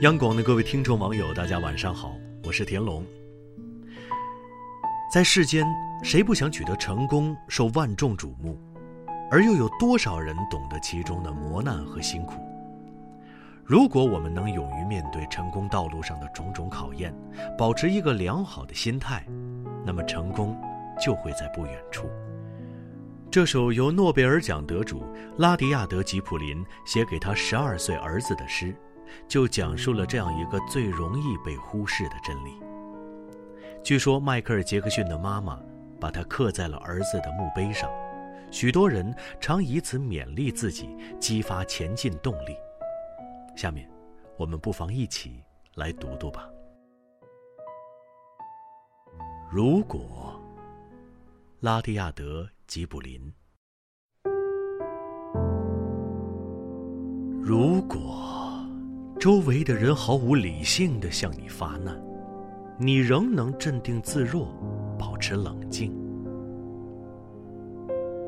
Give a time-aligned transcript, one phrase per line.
[0.00, 3.04] 央广的各位听众网友，大家晚上好，我是田龙。
[5.12, 5.66] 在世间，
[6.02, 8.58] 谁不想取得成功，受万众瞩目？
[9.30, 12.40] 而又有多少人懂得其中的磨难和辛苦？
[13.62, 17.14] 如果我们能勇于面对成功道路上的种种考验，
[17.58, 19.22] 保持一个良好的心态，
[19.84, 20.58] 那么成功
[20.98, 22.08] 就会在不远处。
[23.30, 25.04] 这首由诺贝尔奖得主
[25.36, 28.74] 拉迪亚德·吉普林写给他十二岁儿子的诗。
[29.28, 32.60] 就讲述了这样一个最容易被忽视的真理。
[33.82, 35.58] 据说迈克尔·杰克逊的妈妈
[35.98, 37.90] 把它刻在了儿子的墓碑上，
[38.50, 42.54] 许多人常以此勉励自己，激发前进动力。
[43.56, 43.90] 下面，
[44.36, 45.42] 我们不妨一起
[45.76, 46.48] 来读读吧。
[49.50, 50.40] 如果，
[51.60, 53.32] 拉蒂亚德·吉卜林。
[57.42, 58.19] 如果。
[59.20, 61.94] 周围的人毫无理性的向你发难，
[62.78, 64.48] 你仍能镇定自若，
[64.98, 65.92] 保持冷静。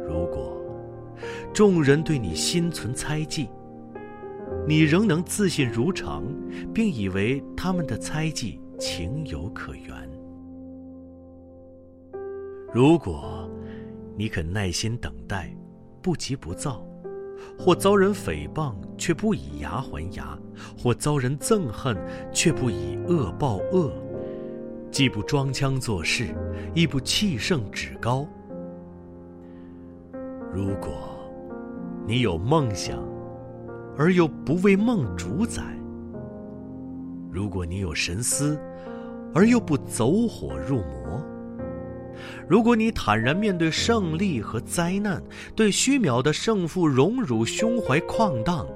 [0.00, 0.60] 如果
[1.54, 3.48] 众人对你心存猜忌，
[4.66, 6.24] 你仍能自信如常，
[6.74, 9.94] 并以为他们的猜忌情有可原。
[12.74, 13.48] 如果
[14.16, 15.54] 你肯耐心等待，
[16.02, 16.84] 不急不躁。
[17.58, 20.38] 或遭人诽谤，却不以牙还牙；
[20.82, 21.96] 或遭人憎恨，
[22.32, 23.92] 却不以恶报恶。
[24.90, 26.34] 既不装腔作势，
[26.74, 28.26] 亦不气盛趾高。
[30.52, 30.90] 如果
[32.06, 32.98] 你有梦想，
[33.96, 35.62] 而又不为梦主宰；
[37.30, 38.58] 如果你有神思，
[39.32, 41.22] 而又不走火入魔。
[42.48, 45.22] 如果你坦然面对胜利和灾难，
[45.54, 48.66] 对虚渺的胜负荣辱胸怀旷荡；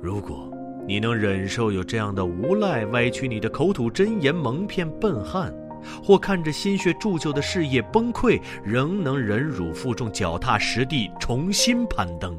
[0.00, 0.50] 如果
[0.86, 5.54] 你能忍受有这样的无赖歪曲你的口吐真言，蒙骗笨汉，
[6.02, 12.32] 或看着心血铸就的事业崩溃，仍能忍辱负重，脚踏实地，重新攀登；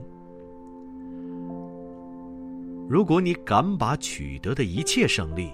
[2.89, 5.51] 如果你敢把取得的一切胜利，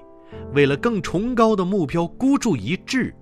[0.54, 3.14] 为了更崇高的目标孤注一掷。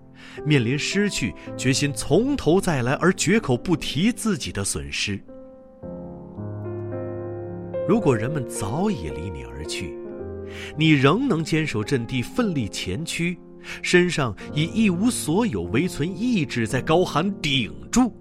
[0.45, 5.19] 面临失去，决心从头再来，而绝口不提自己的损失。
[7.87, 9.97] 如果人们早已离你而去，
[10.77, 13.37] 你仍能坚守阵地，奋力前驱，
[13.81, 18.13] 身上以一无所有为存意志，在高喊顶住。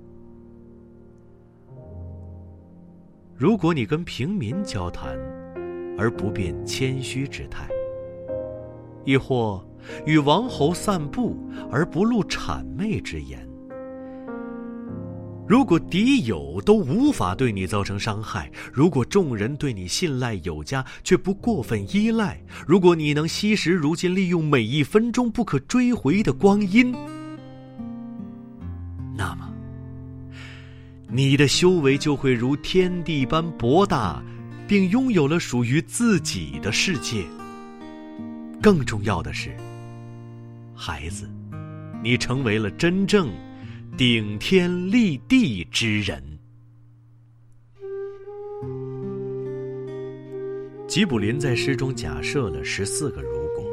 [3.36, 5.16] 如果你跟平民交谈，
[5.98, 7.68] 而不变谦虚之态，
[9.04, 9.64] 亦或。
[10.06, 11.36] 与王侯散步
[11.70, 13.46] 而不露谄媚之言。
[15.48, 26.94] 如果敌友都无法对你造成伤害，如果众人对你信赖有加却不过分依赖，如果你能惜时如金，利用每一分钟不可追回的光阴，
[29.14, 29.52] 那么
[31.08, 34.22] 你的修为就会如天地般博大，
[34.66, 37.24] 并拥有了属于自己的世界。
[38.62, 39.50] 更重要的是。
[40.74, 41.28] 孩子，
[42.02, 43.30] 你成为了真正
[43.96, 46.22] 顶天立地之人。
[50.88, 53.64] 吉卜林在诗中假设了十四个如果，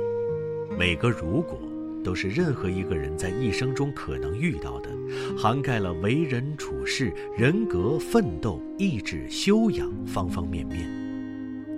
[0.77, 1.59] 每个如果
[2.03, 4.89] 都是任何一个人在一生中可能遇到的，
[5.37, 11.08] 涵盖了为人处事、人格、奋斗、意志、修养方方面面。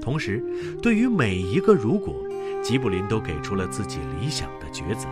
[0.02, 0.44] 同时，
[0.82, 2.16] 对于每一个如果。
[2.64, 5.08] 吉卜林都给出了自己理想的抉择。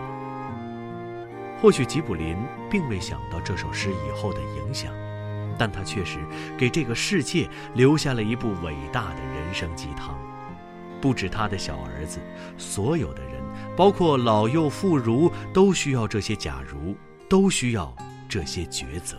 [1.60, 2.36] 或许吉卜林
[2.70, 4.92] 并未想到这首诗以后的影响，
[5.58, 6.18] 但他确实
[6.56, 10.16] 给这个世界留下了一部伟大的人生鸡汤。
[11.00, 12.20] 不止他的小儿子，
[12.56, 13.42] 所有的人，
[13.76, 16.94] 包括老幼妇孺，都需要这些假如，
[17.28, 17.92] 都需要
[18.28, 19.16] 这些抉择。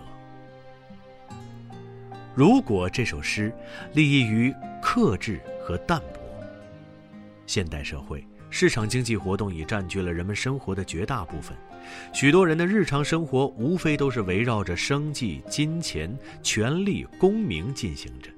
[2.33, 3.53] 如果这首诗
[3.93, 6.21] 立意于克制和淡泊。
[7.45, 11.55] 现代社会，市场经济活动已占据了人们生活的绝大部分，
[12.13, 18.29] 许多人的日常生活无非都是围绕着生计、金钱、权力、功名进行着。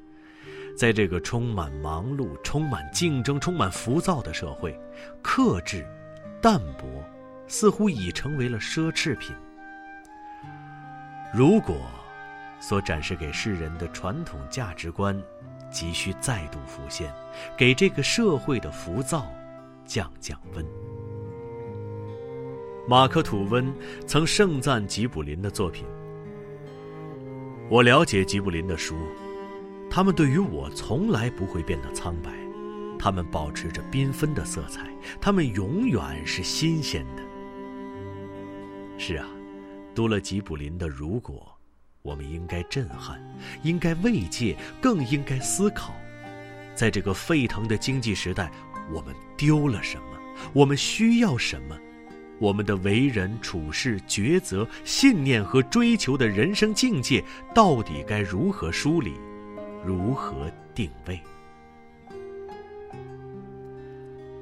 [0.76, 4.76] 在这个充满忙碌、充满竞争、充满浮躁的社会，
[5.22, 5.86] 克制、
[6.42, 6.90] 淡泊，
[7.48, 9.36] 似乎已成为了奢侈品。
[11.32, 11.78] 如果
[12.60, 15.22] 所展示给世人的传统价值观，
[15.74, 17.12] 急需再度浮现，
[17.58, 19.26] 给这个社会的浮躁
[19.86, 20.66] 降降温。
[22.88, 23.74] 马克吐温
[24.06, 25.86] 曾盛赞吉卜林的作品。
[27.70, 28.96] 我了解吉卜林的书，
[29.90, 32.30] 他们对于我从来不会变得苍白，
[33.00, 34.88] 他们保持着缤纷的色彩，
[35.20, 37.24] 他们永远是新鲜的。
[38.98, 39.28] 是啊，
[39.96, 41.36] 读了吉卜林的《如果》，
[42.04, 43.18] 我们应该震撼，
[43.64, 45.94] 应该慰藉，更应该思考，
[46.76, 48.52] 在这个沸腾的经济时代，
[48.92, 50.20] 我们丢了什么？
[50.52, 51.80] 我们需要什么？
[52.40, 57.24] 我们的为人处事、抉择、信念和追求的人生境界，
[57.56, 59.14] 到底该如何梳理，
[59.86, 61.18] 如何定位？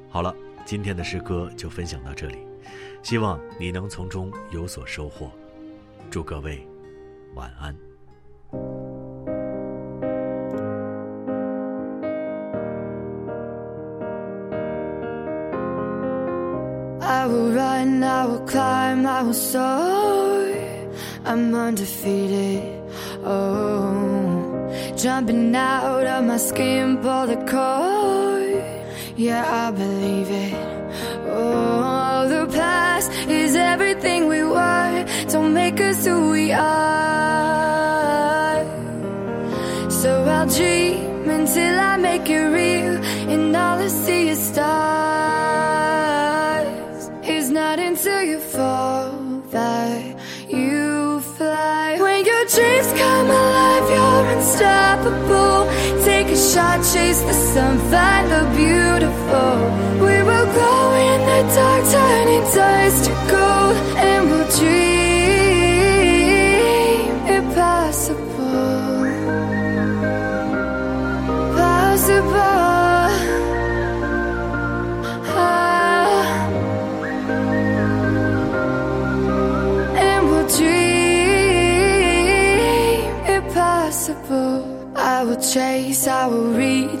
[0.08, 2.38] 好了，今天的诗歌就分享到这里，
[3.04, 5.30] 希望你能从中有所收获。
[6.10, 6.66] 祝各位
[7.34, 7.74] 晚安。
[17.00, 20.46] I will run, I will climb, I will soar.
[21.24, 22.80] I'm undefeated.
[23.24, 28.64] Oh, jumping out of my skin, pull the cord.
[29.16, 30.81] Yeah, I believe it.
[31.34, 35.06] Oh, the past is everything we were.
[35.30, 36.62] Don't make us who we are.
[39.88, 42.96] So I'll dream until I make it real,
[43.32, 44.72] and all I see is stars.
[47.22, 49.12] It's not until you fall
[49.52, 50.16] that
[50.48, 51.96] you fly.
[51.98, 55.70] When your dreams come alive, you're unstoppable.
[56.04, 59.91] Take a shot, chase the sun, find the beautiful.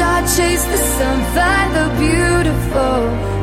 [0.00, 3.35] I chase the sun, find the beautiful.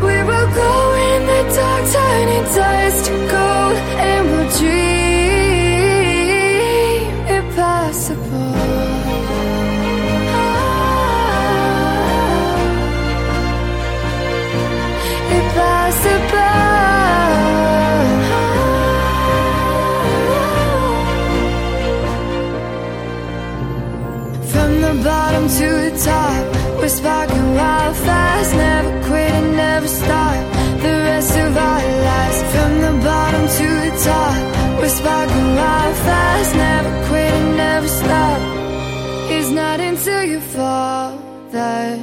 [40.54, 41.98] thought that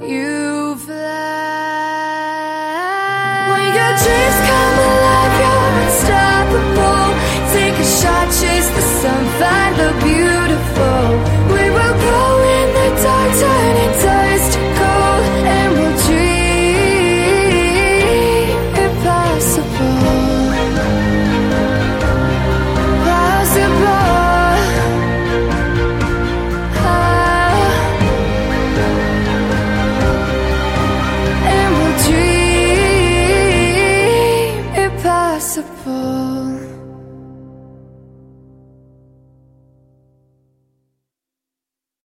[0.00, 0.59] you